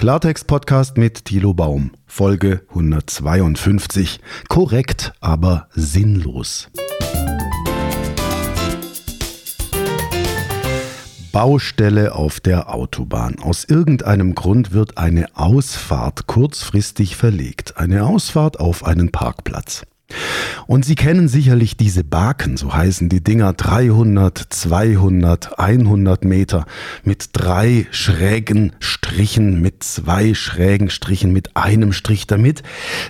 [0.00, 4.20] Klartext-Podcast mit Thilo Baum, Folge 152.
[4.48, 6.68] Korrekt, aber sinnlos.
[11.32, 13.40] Baustelle auf der Autobahn.
[13.40, 17.76] Aus irgendeinem Grund wird eine Ausfahrt kurzfristig verlegt.
[17.76, 19.82] Eine Ausfahrt auf einen Parkplatz.
[20.68, 26.66] Und Sie kennen sicherlich diese Baken, so heißen die Dinger, 300, 200, 100 Meter
[27.04, 32.62] mit drei schrägen Strichen, mit zwei schrägen Strichen, mit einem Strich, damit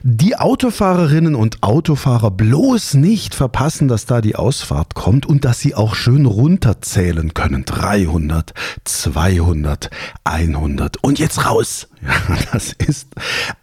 [0.05, 5.74] die Autofahrerinnen und Autofahrer bloß nicht verpassen, dass da die Ausfahrt kommt und dass sie
[5.74, 7.64] auch schön runterzählen können.
[7.64, 9.91] 300, 200,
[10.22, 11.88] 100 und jetzt raus.
[12.02, 13.08] Ja, das ist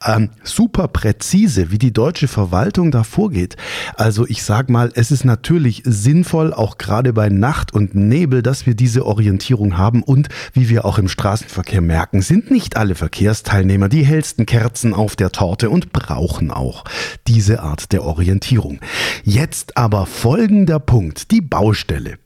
[0.05, 3.55] ähm, super präzise, wie die deutsche Verwaltung da vorgeht.
[3.95, 8.66] Also ich sag mal, es ist natürlich sinnvoll, auch gerade bei Nacht und Nebel, dass
[8.66, 13.89] wir diese Orientierung haben und wie wir auch im Straßenverkehr merken, sind nicht alle Verkehrsteilnehmer
[13.89, 16.83] die hellsten Kerzen auf der Torte und brauchen auch
[17.27, 18.80] diese Art der Orientierung.
[19.23, 22.17] Jetzt aber folgender Punkt, die Baustelle.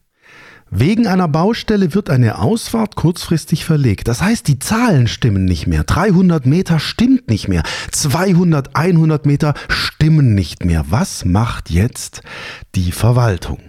[0.71, 4.07] Wegen einer Baustelle wird eine Ausfahrt kurzfristig verlegt.
[4.07, 5.83] Das heißt, die Zahlen stimmen nicht mehr.
[5.83, 7.63] 300 Meter stimmt nicht mehr.
[7.91, 10.85] 200, 100 Meter stimmen nicht mehr.
[10.89, 12.21] Was macht jetzt
[12.75, 13.59] die Verwaltung?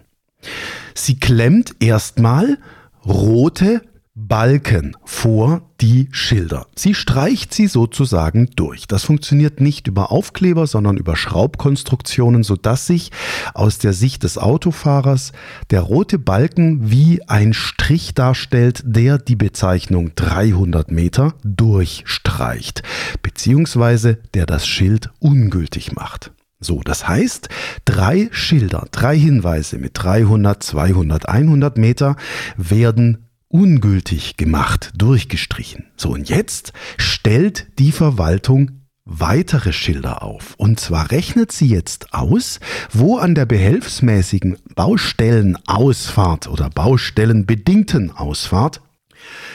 [0.95, 2.59] Sie klemmt erstmal
[3.05, 3.83] rote
[4.29, 6.67] Balken vor die Schilder.
[6.77, 8.87] Sie streicht sie sozusagen durch.
[8.87, 13.11] Das funktioniert nicht über Aufkleber, sondern über Schraubkonstruktionen, sodass sich
[13.55, 15.33] aus der Sicht des Autofahrers
[15.71, 22.83] der rote Balken wie ein Strich darstellt, der die Bezeichnung 300 Meter durchstreicht,
[23.23, 26.33] beziehungsweise der das Schild ungültig macht.
[26.63, 27.49] So, das heißt,
[27.87, 32.17] drei Schilder, drei Hinweise mit 300, 200, 100 Meter
[32.59, 35.87] werden ungültig gemacht, durchgestrichen.
[35.97, 40.55] So, und jetzt stellt die Verwaltung weitere Schilder auf.
[40.57, 42.61] Und zwar rechnet sie jetzt aus,
[42.93, 48.81] wo an der behelfsmäßigen Baustellenausfahrt oder baustellenbedingten Ausfahrt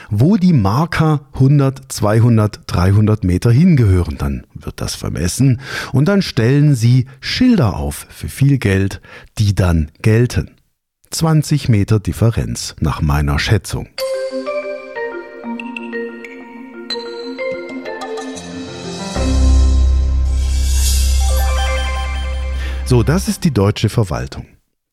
[0.10, 4.18] wo die Marker 100, 200, 300 Meter hingehören.
[4.18, 5.60] Dann wird das vermessen
[5.92, 9.02] und dann stellen sie Schilder auf für viel Geld,
[9.38, 10.55] die dann gelten.
[11.16, 13.88] 20 Meter Differenz nach meiner Schätzung.
[22.84, 24.46] So, das ist die deutsche Verwaltung.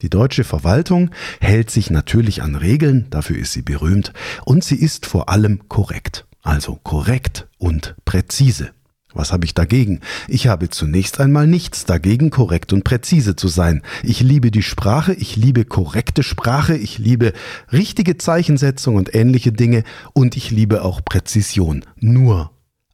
[0.03, 4.13] Die deutsche Verwaltung hält sich natürlich an Regeln, dafür ist sie berühmt,
[4.45, 6.29] und sie ist vor allem korrekt.
[6.41, 8.71] Also korrekt und präzise.
[9.15, 10.01] Was habe ich dagegen?
[10.29, 13.83] Ich habe zunächst einmal nichts dagegen, korrekt und präzise zu sein.
[14.03, 17.33] Ich liebe die Sprache, ich liebe korrekte Sprache, ich liebe
[17.73, 21.85] richtige Zeichensetzung und ähnliche Dinge und ich liebe auch Präzision.
[21.97, 22.51] Nur,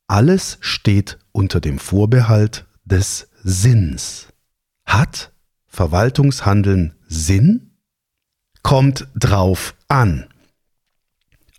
[0.06, 4.28] alles steht unter dem Vorbehalt des Sinns.
[4.84, 5.32] Hat
[5.66, 7.70] Verwaltungshandeln Sinn?
[8.62, 10.26] Kommt drauf an.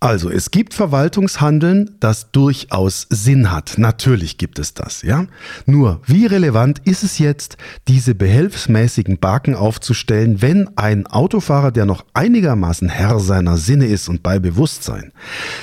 [0.02, 3.74] Also, es gibt Verwaltungshandeln, das durchaus Sinn hat.
[3.76, 5.26] Natürlich gibt es das, ja.
[5.66, 12.06] Nur, wie relevant ist es jetzt, diese behelfsmäßigen Baken aufzustellen, wenn ein Autofahrer, der noch
[12.14, 15.12] einigermaßen Herr seiner Sinne ist und bei Bewusstsein,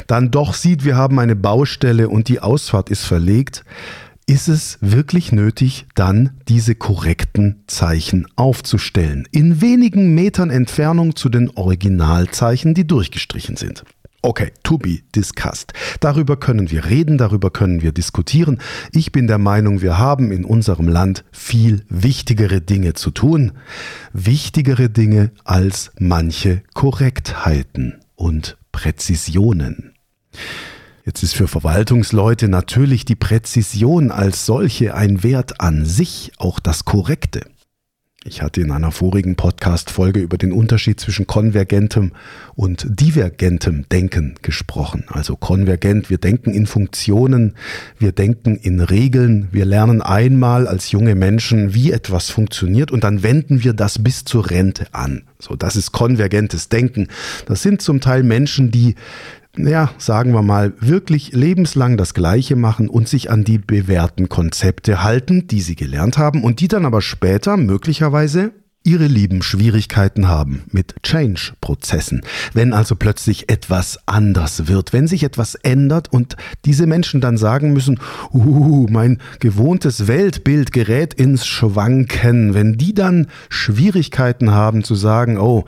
[0.06, 3.64] dann doch sieht, wir haben eine Baustelle und die Ausfahrt ist verlegt,
[4.28, 11.50] ist es wirklich nötig, dann diese korrekten Zeichen aufzustellen, in wenigen Metern Entfernung zu den
[11.52, 13.84] Originalzeichen, die durchgestrichen sind.
[14.28, 15.72] Okay, to be discussed.
[16.02, 18.60] Darüber können wir reden, darüber können wir diskutieren.
[18.92, 23.54] Ich bin der Meinung, wir haben in unserem Land viel wichtigere Dinge zu tun.
[24.12, 29.94] Wichtigere Dinge als manche Korrektheiten und Präzisionen.
[31.06, 36.84] Jetzt ist für Verwaltungsleute natürlich die Präzision als solche ein Wert an sich, auch das
[36.84, 37.46] Korrekte.
[38.28, 42.12] Ich hatte in einer vorigen Podcast-Folge über den Unterschied zwischen konvergentem
[42.56, 45.06] und divergentem Denken gesprochen.
[45.08, 47.56] Also konvergent, wir denken in Funktionen,
[48.00, 53.24] wir denken in Regeln, wir lernen einmal als junge Menschen, wie etwas funktioniert und dann
[53.24, 55.23] wenden wir das bis zur Rente an.
[55.40, 57.08] So, das ist konvergentes Denken.
[57.46, 58.96] Das sind zum Teil Menschen, die
[59.58, 65.04] ja, sagen wir mal, wirklich lebenslang das Gleiche machen und sich an die bewährten Konzepte
[65.04, 68.52] halten, die sie gelernt haben und die dann aber später möglicherweise
[68.88, 72.22] ihre Lieben Schwierigkeiten haben mit Change-Prozessen.
[72.54, 77.74] Wenn also plötzlich etwas anders wird, wenn sich etwas ändert und diese Menschen dann sagen
[77.74, 78.00] müssen,
[78.32, 85.66] uh, mein gewohntes Weltbild gerät ins Schwanken, wenn die dann Schwierigkeiten haben zu sagen, oh,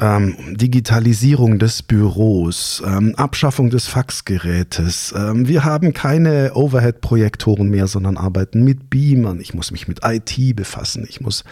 [0.00, 5.14] ähm, Digitalisierung des Büros, ähm, Abschaffung des Faxgerätes.
[5.16, 9.40] Ähm, wir haben keine Overhead-Projektoren mehr, sondern arbeiten mit Beamern.
[9.40, 11.06] Ich muss mich mit IT befassen.
[11.08, 11.44] Ich muss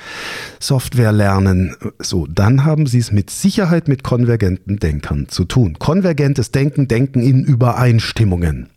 [0.60, 1.76] Software lernen.
[1.98, 5.78] So, dann haben Sie es mit Sicherheit mit konvergenten Denkern zu tun.
[5.78, 8.68] Konvergentes Denken, Denken in Übereinstimmungen.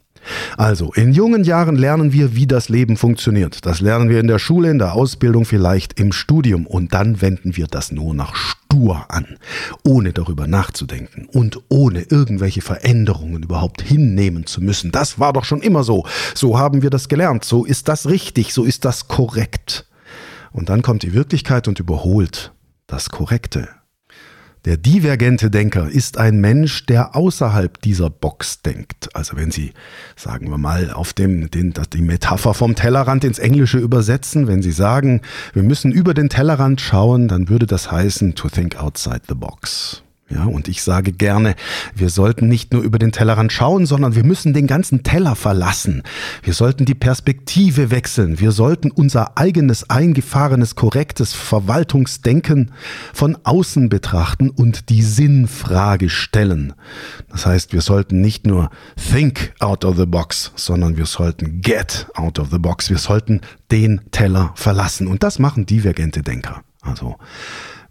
[0.58, 3.66] Also, in jungen Jahren lernen wir, wie das Leben funktioniert.
[3.66, 6.68] Das lernen wir in der Schule, in der Ausbildung, vielleicht im Studium.
[6.68, 8.36] Und dann wenden wir das nur nach
[8.72, 9.38] stur an,
[9.84, 14.92] ohne darüber nachzudenken und ohne irgendwelche Veränderungen überhaupt hinnehmen zu müssen.
[14.92, 16.06] Das war doch schon immer so.
[16.34, 17.44] So haben wir das gelernt.
[17.44, 18.54] So ist das richtig.
[18.54, 19.88] So ist das korrekt.
[20.54, 22.54] Und dann kommt die Wirklichkeit und überholt
[22.88, 23.68] das Korrekte.
[24.66, 29.10] Der divergente Denker ist ein Mensch, der außerhalb dieser Box denkt.
[29.16, 29.74] Also wenn Sie,
[30.16, 34.72] sagen wir mal, auf dem, den, die Metapher vom Tellerrand ins Englische übersetzen, wenn Sie
[34.72, 35.22] sagen,
[35.54, 40.04] wir müssen über den Tellerrand schauen, dann würde das heißen to think outside the box.
[40.34, 41.56] Ja, und ich sage gerne,
[41.94, 46.04] wir sollten nicht nur über den Tellerrand schauen, sondern wir müssen den ganzen Teller verlassen.
[46.44, 48.40] Wir sollten die Perspektive wechseln.
[48.40, 52.72] Wir sollten unser eigenes eingefahrenes, korrektes Verwaltungsdenken
[53.14, 56.74] von außen betrachten und die Sinnfrage stellen.
[57.30, 62.08] Das heißt, wir sollten nicht nur think out of the box, sondern wir sollten get
[62.16, 62.90] out of the box.
[62.90, 63.42] Wir sollten
[63.72, 65.08] den Teller verlassen.
[65.08, 66.64] Und das machen divergente Denker.
[66.82, 67.18] Also,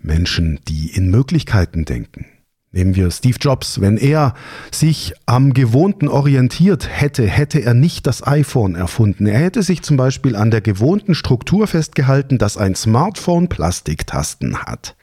[0.03, 2.27] Menschen, die in Möglichkeiten denken.
[2.73, 4.35] Nehmen wir Steve Jobs, wenn er
[4.71, 9.27] sich am Gewohnten orientiert hätte, hätte er nicht das iPhone erfunden.
[9.27, 14.95] Er hätte sich zum Beispiel an der gewohnten Struktur festgehalten, dass ein Smartphone Plastiktasten hat.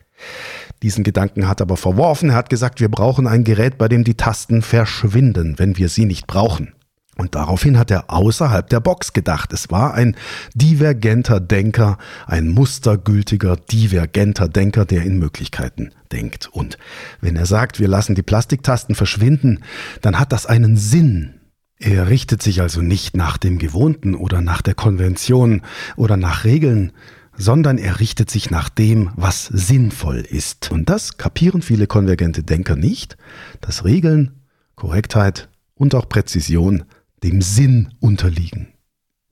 [0.81, 2.29] Diesen Gedanken hat er aber verworfen.
[2.29, 6.05] Er hat gesagt, wir brauchen ein Gerät, bei dem die Tasten verschwinden, wenn wir sie
[6.05, 6.73] nicht brauchen.
[7.17, 9.51] Und daraufhin hat er außerhalb der Box gedacht.
[9.51, 10.15] Es war ein
[10.53, 11.97] divergenter Denker,
[12.27, 16.47] ein mustergültiger, divergenter Denker, der in Möglichkeiten denkt.
[16.51, 16.77] Und
[17.19, 19.63] wenn er sagt, wir lassen die Plastiktasten verschwinden,
[20.01, 21.33] dann hat das einen Sinn.
[21.79, 25.61] Er richtet sich also nicht nach dem Gewohnten oder nach der Konvention
[25.95, 26.91] oder nach Regeln,
[27.35, 30.71] sondern er richtet sich nach dem, was sinnvoll ist.
[30.71, 33.17] Und das kapieren viele konvergente Denker nicht,
[33.61, 34.41] dass Regeln,
[34.75, 36.83] Korrektheit und auch Präzision
[37.23, 38.73] dem Sinn unterliegen.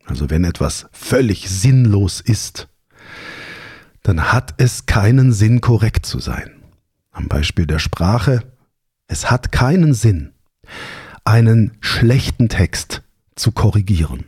[0.05, 2.67] Also wenn etwas völlig sinnlos ist,
[4.03, 6.51] dann hat es keinen Sinn, korrekt zu sein.
[7.11, 8.43] Am Beispiel der Sprache,
[9.07, 10.33] es hat keinen Sinn,
[11.23, 13.01] einen schlechten Text
[13.35, 14.25] zu korrigieren.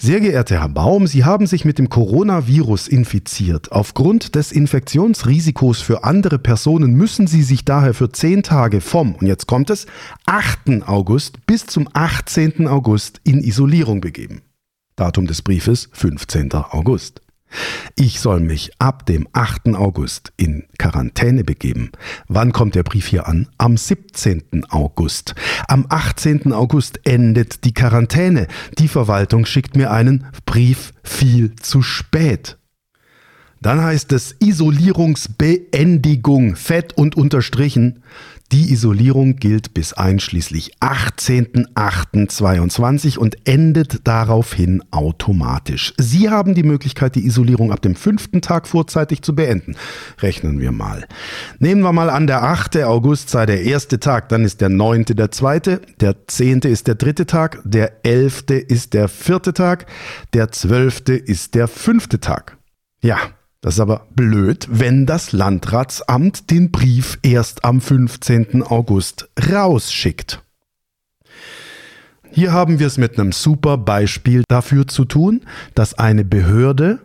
[0.00, 3.72] Sehr geehrter Herr Baum, Sie haben sich mit dem Coronavirus infiziert.
[3.72, 9.26] Aufgrund des Infektionsrisikos für andere Personen müssen Sie sich daher für zehn Tage vom, und
[9.26, 9.86] jetzt kommt es,
[10.26, 10.84] 8.
[10.86, 12.68] August bis zum 18.
[12.68, 14.42] August in Isolierung begeben.
[14.94, 16.52] Datum des Briefes 15.
[16.52, 17.20] August.
[17.96, 19.74] Ich soll mich ab dem 8.
[19.74, 21.90] August in Quarantäne begeben.
[22.28, 23.48] Wann kommt der Brief hier an?
[23.58, 24.66] Am 17.
[24.68, 25.34] August.
[25.66, 26.52] Am 18.
[26.52, 28.46] August endet die Quarantäne.
[28.78, 32.58] Die Verwaltung schickt mir einen Brief viel zu spät.
[33.60, 38.02] Dann heißt es Isolierungsbeendigung, fett und unterstrichen.
[38.50, 45.92] Die Isolierung gilt bis einschließlich 18.08.22 und endet daraufhin automatisch.
[45.98, 49.76] Sie haben die Möglichkeit, die Isolierung ab dem fünften Tag vorzeitig zu beenden.
[50.20, 51.06] Rechnen wir mal.
[51.58, 52.78] Nehmen wir mal an, der 8.
[52.84, 55.04] August sei der erste Tag, dann ist der 9.
[55.04, 56.60] der zweite, der 10.
[56.60, 58.44] ist der dritte Tag, der 11.
[58.66, 59.84] ist der vierte Tag,
[60.32, 61.00] der 12.
[61.26, 62.56] ist der fünfte Tag.
[63.02, 63.18] Ja,
[63.60, 68.62] das ist aber blöd, wenn das Landratsamt den Brief erst am 15.
[68.62, 70.42] August rausschickt.
[72.30, 75.40] Hier haben wir es mit einem super Beispiel dafür zu tun,
[75.74, 77.00] dass eine Behörde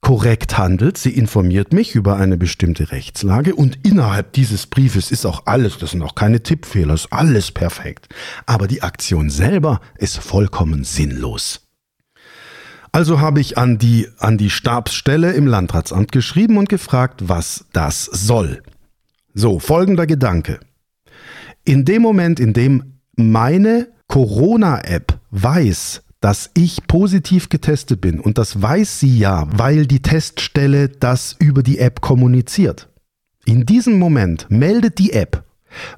[0.00, 0.96] korrekt handelt.
[0.96, 5.90] Sie informiert mich über eine bestimmte Rechtslage und innerhalb dieses Briefes ist auch alles, das
[5.90, 8.08] sind auch keine Tippfehler, ist alles perfekt.
[8.46, 11.69] Aber die Aktion selber ist vollkommen sinnlos.
[12.92, 18.04] Also habe ich an die, an die Stabsstelle im Landratsamt geschrieben und gefragt, was das
[18.04, 18.62] soll.
[19.32, 20.58] So, folgender Gedanke.
[21.64, 28.60] In dem Moment, in dem meine Corona-App weiß, dass ich positiv getestet bin, und das
[28.60, 32.88] weiß sie ja, weil die Teststelle das über die App kommuniziert.
[33.44, 35.44] In diesem Moment meldet die App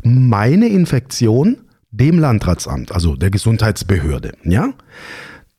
[0.02, 4.72] meine Infektion dem Landratsamt, also der Gesundheitsbehörde, ja?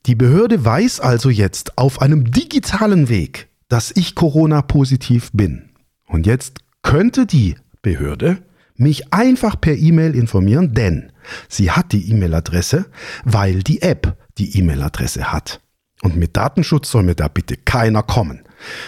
[0.05, 5.69] Die Behörde weiß also jetzt auf einem digitalen Weg, dass ich Corona-positiv bin.
[6.07, 8.43] Und jetzt könnte die Behörde
[8.75, 11.13] mich einfach per E-Mail informieren, denn
[11.47, 12.85] sie hat die E-Mail-Adresse,
[13.23, 15.61] weil die App die E-Mail-Adresse hat.
[16.01, 18.41] Und mit Datenschutz soll mir da bitte keiner kommen.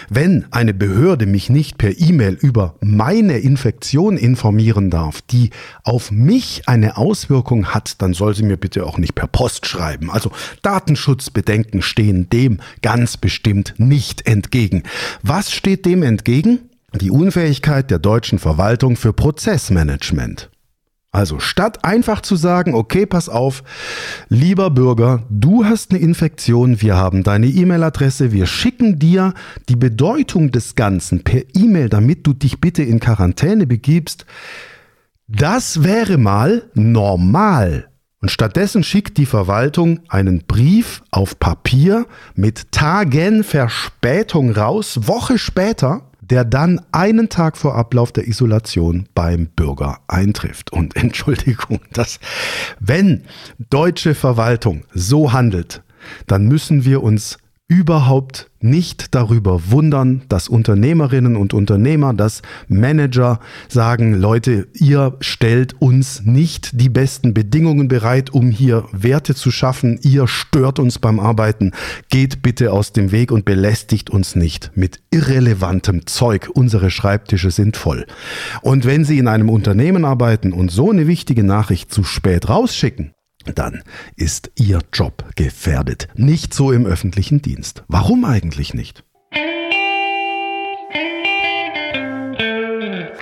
[0.08, 5.50] Wenn eine Behörde mich nicht per E-Mail über meine Infektion informieren darf, die
[5.82, 10.10] auf mich eine Auswirkung hat, dann soll sie mir bitte auch nicht per Post schreiben.
[10.10, 10.30] Also
[10.62, 14.82] Datenschutzbedenken stehen dem ganz bestimmt nicht entgegen.
[15.22, 16.70] Was steht dem entgegen?
[17.00, 20.50] Die Unfähigkeit der deutschen Verwaltung für Prozessmanagement.
[21.16, 23.62] Also statt einfach zu sagen, okay, pass auf,
[24.28, 29.32] lieber Bürger, du hast eine Infektion, wir haben deine E-Mail-Adresse, wir schicken dir
[29.70, 34.26] die Bedeutung des Ganzen per E-Mail, damit du dich bitte in Quarantäne begibst.
[35.26, 37.88] Das wäre mal normal.
[38.20, 42.04] Und stattdessen schickt die Verwaltung einen Brief auf Papier
[42.34, 49.46] mit Tagen Verspätung raus, Woche später, der dann einen Tag vor Ablauf der Isolation beim
[49.46, 50.72] Bürger eintrifft.
[50.72, 52.18] Und Entschuldigung, dass
[52.80, 53.22] wenn
[53.70, 55.82] deutsche Verwaltung so handelt,
[56.26, 64.14] dann müssen wir uns überhaupt nicht darüber wundern, dass Unternehmerinnen und Unternehmer, dass Manager sagen,
[64.14, 70.28] Leute, ihr stellt uns nicht die besten Bedingungen bereit, um hier Werte zu schaffen, ihr
[70.28, 71.72] stört uns beim Arbeiten,
[72.08, 76.48] geht bitte aus dem Weg und belästigt uns nicht mit irrelevantem Zeug.
[76.54, 78.06] Unsere Schreibtische sind voll.
[78.62, 83.12] Und wenn Sie in einem Unternehmen arbeiten und so eine wichtige Nachricht zu spät rausschicken,
[83.54, 83.82] dann
[84.16, 86.08] ist Ihr Job gefährdet.
[86.14, 87.84] Nicht so im öffentlichen Dienst.
[87.88, 89.04] Warum eigentlich nicht?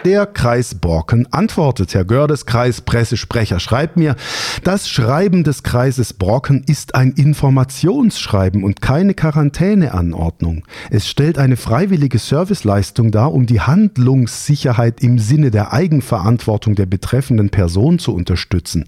[0.04, 1.94] Der Kreis Borken antwortet.
[1.94, 4.16] Herr Gördes, Kreispressesprecher, schreibt mir,
[4.62, 10.66] das Schreiben des Kreises Borken ist ein Informationsschreiben und keine Quarantäneanordnung.
[10.90, 17.48] Es stellt eine freiwillige Serviceleistung dar, um die Handlungssicherheit im Sinne der Eigenverantwortung der betreffenden
[17.48, 18.84] Person zu unterstützen.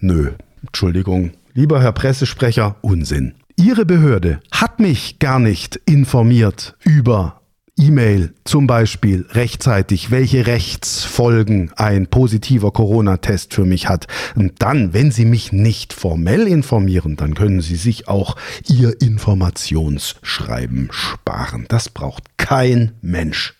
[0.00, 3.34] Nö, Entschuldigung, lieber Herr Pressesprecher, Unsinn.
[3.56, 7.38] Ihre Behörde hat mich gar nicht informiert über
[7.78, 14.06] E-Mail zum Beispiel rechtzeitig, welche Rechtsfolgen ein positiver Corona-Test für mich hat.
[14.34, 18.36] Und dann, wenn Sie mich nicht formell informieren, dann können Sie sich auch
[18.68, 21.66] Ihr Informationsschreiben sparen.
[21.68, 23.57] Das braucht kein Mensch.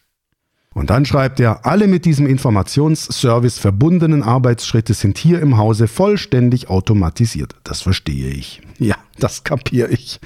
[0.74, 6.68] Und dann schreibt er, alle mit diesem Informationsservice verbundenen Arbeitsschritte sind hier im Hause vollständig
[6.68, 7.54] automatisiert.
[7.64, 8.60] Das verstehe ich.
[8.78, 10.20] Ja, das kapiere ich.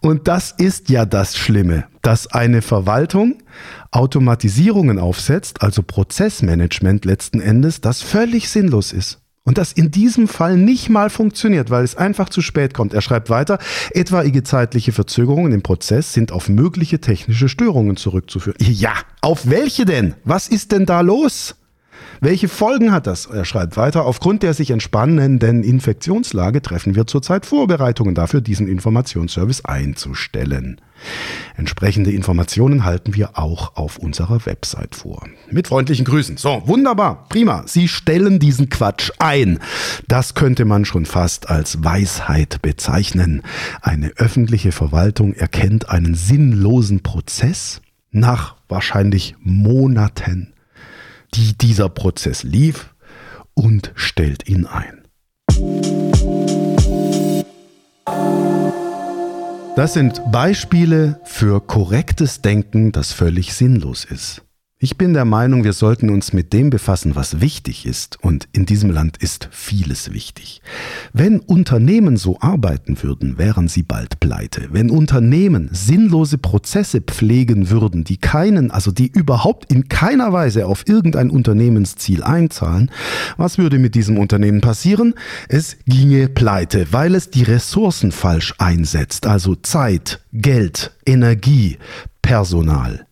[0.00, 3.42] Und das ist ja das Schlimme, dass eine Verwaltung
[3.90, 9.21] Automatisierungen aufsetzt, also Prozessmanagement letzten Endes, das völlig sinnlos ist.
[9.44, 12.94] Und das in diesem Fall nicht mal funktioniert, weil es einfach zu spät kommt.
[12.94, 13.58] Er schreibt weiter,
[13.90, 18.56] etwaige zeitliche Verzögerungen im Prozess sind auf mögliche technische Störungen zurückzuführen.
[18.60, 20.14] Ja, auf welche denn?
[20.24, 21.56] Was ist denn da los?
[22.20, 23.26] Welche Folgen hat das?
[23.26, 29.64] Er schreibt weiter, aufgrund der sich entspannenden Infektionslage treffen wir zurzeit Vorbereitungen dafür, diesen Informationsservice
[29.64, 30.80] einzustellen.
[31.56, 35.26] Entsprechende Informationen halten wir auch auf unserer Website vor.
[35.50, 36.36] Mit freundlichen Grüßen.
[36.36, 37.64] So, wunderbar, prima.
[37.66, 39.58] Sie stellen diesen Quatsch ein.
[40.08, 43.42] Das könnte man schon fast als Weisheit bezeichnen.
[43.80, 47.80] Eine öffentliche Verwaltung erkennt einen sinnlosen Prozess
[48.10, 50.51] nach wahrscheinlich Monaten
[51.34, 52.94] die dieser Prozess lief
[53.54, 55.02] und stellt ihn ein.
[59.74, 64.42] Das sind Beispiele für korrektes Denken, das völlig sinnlos ist.
[64.84, 68.18] Ich bin der Meinung, wir sollten uns mit dem befassen, was wichtig ist.
[68.20, 70.60] Und in diesem Land ist vieles wichtig.
[71.12, 74.70] Wenn Unternehmen so arbeiten würden, wären sie bald pleite.
[74.72, 80.88] Wenn Unternehmen sinnlose Prozesse pflegen würden, die keinen, also die überhaupt in keiner Weise auf
[80.88, 82.90] irgendein Unternehmensziel einzahlen,
[83.36, 85.14] was würde mit diesem Unternehmen passieren?
[85.48, 91.78] Es ginge pleite, weil es die Ressourcen falsch einsetzt, also Zeit, Geld, Energie,
[92.20, 93.06] Personal.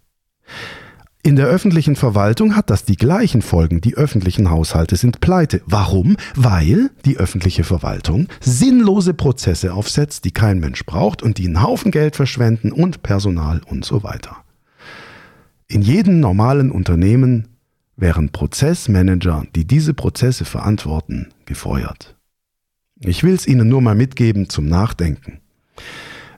[1.22, 3.82] In der öffentlichen Verwaltung hat das die gleichen Folgen.
[3.82, 5.60] Die öffentlichen Haushalte sind pleite.
[5.66, 6.16] Warum?
[6.34, 11.90] Weil die öffentliche Verwaltung sinnlose Prozesse aufsetzt, die kein Mensch braucht und die einen Haufen
[11.90, 14.38] Geld verschwenden und Personal und so weiter.
[15.68, 17.48] In jedem normalen Unternehmen
[17.96, 22.16] wären Prozessmanager, die diese Prozesse verantworten, gefeuert.
[22.98, 25.40] Ich will es Ihnen nur mal mitgeben zum Nachdenken.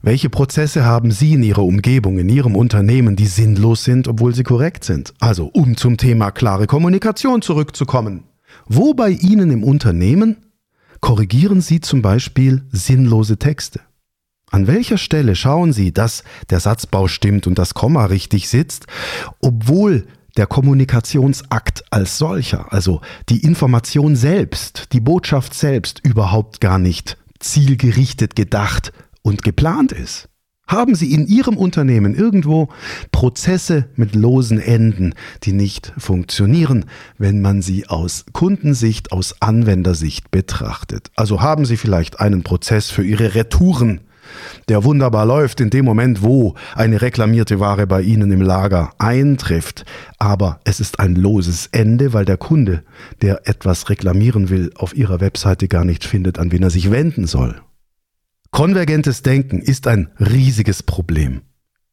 [0.04, 4.42] Welche Prozesse haben Sie in Ihrer Umgebung, in Ihrem Unternehmen, die sinnlos sind, obwohl sie
[4.42, 5.14] korrekt sind?
[5.21, 8.25] Also, um zum Thema klare Kommunikation zurückzukommen.
[8.66, 10.38] Wo bei Ihnen im Unternehmen
[11.00, 13.80] korrigieren Sie zum Beispiel sinnlose Texte?
[14.50, 18.87] An welcher Stelle schauen Sie, dass der Satzbau stimmt und das Komma richtig sitzt,
[19.40, 27.18] obwohl der Kommunikationsakt als solcher, also die Information selbst, die Botschaft selbst überhaupt gar nicht
[27.38, 28.92] zielgerichtet gedacht
[29.23, 30.29] und geplant ist?
[30.67, 32.69] Haben Sie in Ihrem Unternehmen irgendwo
[33.11, 36.87] Prozesse mit losen Enden, die nicht funktionieren,
[37.19, 41.11] wenn man sie aus Kundensicht, aus Anwendersicht betrachtet?
[41.14, 44.00] Also haben Sie vielleicht einen Prozess für Ihre Retouren,
[44.69, 49.85] der wunderbar läuft in dem Moment, wo eine reklamierte Ware bei Ihnen im Lager eintrifft.
[50.19, 52.83] Aber es ist ein loses Ende, weil der Kunde,
[53.21, 57.26] der etwas reklamieren will, auf Ihrer Webseite gar nicht findet, an wen er sich wenden
[57.26, 57.61] soll.
[58.52, 61.40] Konvergentes Denken ist ein riesiges Problem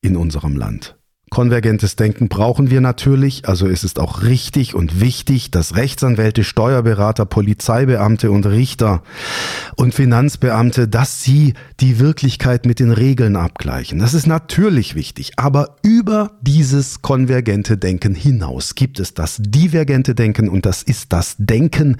[0.01, 0.98] in unserem Land.
[1.29, 7.25] Konvergentes Denken brauchen wir natürlich, also es ist auch richtig und wichtig, dass Rechtsanwälte, Steuerberater,
[7.25, 9.03] Polizeibeamte und Richter
[9.75, 13.99] und Finanzbeamte, dass sie die Wirklichkeit mit den Regeln abgleichen.
[13.99, 20.49] Das ist natürlich wichtig, aber über dieses konvergente Denken hinaus gibt es das divergente Denken
[20.49, 21.97] und das ist das Denken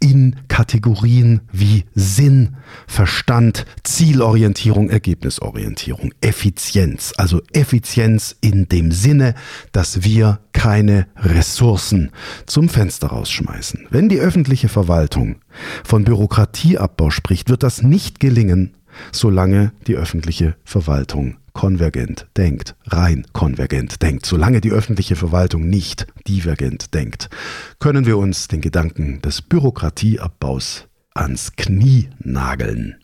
[0.00, 2.56] in Kategorien wie Sinn,
[2.86, 9.34] Verstand, Zielorientierung, Ergebnisorientierung, Effizienz, also Effizienz dem Sinne,
[9.72, 12.10] dass wir keine Ressourcen
[12.46, 13.86] zum Fenster rausschmeißen.
[13.90, 15.36] Wenn die öffentliche Verwaltung
[15.84, 18.74] von Bürokratieabbau spricht, wird das nicht gelingen,
[19.12, 24.26] solange die öffentliche Verwaltung konvergent denkt, rein konvergent denkt.
[24.26, 27.30] Solange die öffentliche Verwaltung nicht divergent denkt,
[27.78, 32.96] können wir uns den Gedanken des Bürokratieabbaus ans Knie nageln.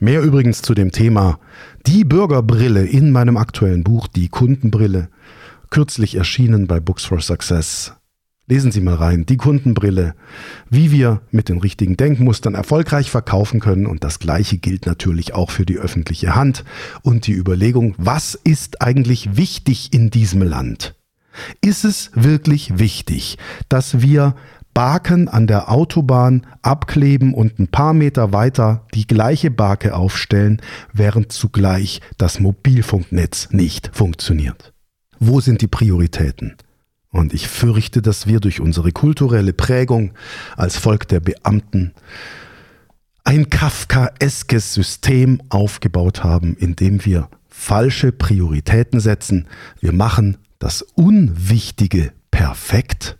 [0.00, 1.40] Mehr übrigens zu dem Thema
[1.86, 5.08] Die Bürgerbrille in meinem aktuellen Buch Die Kundenbrille,
[5.70, 7.94] kürzlich erschienen bei Books for Success.
[8.46, 10.14] Lesen Sie mal rein, die Kundenbrille,
[10.70, 15.50] wie wir mit den richtigen Denkmustern erfolgreich verkaufen können und das gleiche gilt natürlich auch
[15.50, 16.64] für die öffentliche Hand
[17.02, 20.94] und die Überlegung, was ist eigentlich wichtig in diesem Land?
[21.60, 23.36] Ist es wirklich wichtig,
[23.68, 24.36] dass wir
[24.78, 30.62] Barken an der Autobahn abkleben und ein paar Meter weiter die gleiche Barke aufstellen,
[30.92, 34.72] während zugleich das Mobilfunknetz nicht funktioniert.
[35.18, 36.54] Wo sind die Prioritäten?
[37.10, 40.12] Und ich fürchte, dass wir durch unsere kulturelle Prägung
[40.56, 41.92] als Volk der Beamten
[43.24, 49.48] ein kafkaeskes System aufgebaut haben, in dem wir falsche Prioritäten setzen.
[49.80, 53.18] Wir machen das Unwichtige perfekt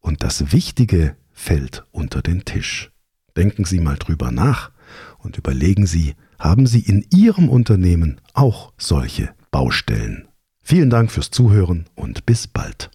[0.00, 2.90] und das Wichtige fällt unter den Tisch.
[3.36, 4.72] Denken Sie mal drüber nach
[5.18, 10.28] und überlegen Sie, haben Sie in Ihrem Unternehmen auch solche Baustellen?
[10.62, 12.90] Vielen Dank fürs Zuhören und bis bald.